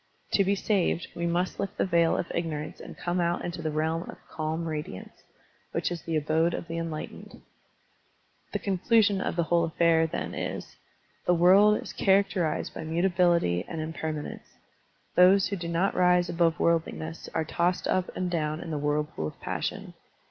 To 0.31 0.43
be 0.43 0.55
saved, 0.55 1.09
we 1.15 1.27
must 1.27 1.59
lift 1.59 1.77
the 1.77 1.85
veil 1.85 2.17
of 2.17 2.25
ignorance 2.33 2.79
and 2.79 2.97
come 2.97 3.19
out 3.21 3.45
into 3.45 3.61
the 3.61 3.69
realm 3.69 4.09
of 4.09 4.17
"calm 4.27 4.65
radiance/' 4.65 5.21
which 5.73 5.91
is 5.91 6.01
the 6.01 6.15
abode 6.17 6.55
of 6.55 6.67
the 6.67 6.79
enlightened.. 6.79 7.39
The 8.51 8.57
conclusion 8.57 9.21
of 9.21 9.35
the 9.35 9.43
whole 9.43 9.63
affair, 9.63 10.07
then, 10.07 10.33
is: 10.33 10.75
The 11.27 11.35
world 11.35 11.79
is 11.83 11.93
characterized 11.93 12.73
by 12.73 12.83
mutability 12.83 13.63
and 13.67 13.79
impermanence; 13.79 14.55
those 15.13 15.49
who 15.49 15.55
do 15.55 15.67
not 15.67 15.93
rise 15.93 16.29
above 16.29 16.59
worldliness 16.59 17.29
are 17.35 17.45
tossed 17.45 17.87
up 17.87 18.09
and 18.15 18.31
down 18.31 18.59
in 18.59 18.71
the 18.71 18.79
whirl 18.79 19.03
pool 19.03 19.27
of 19.27 19.39
passion. 19.39 19.93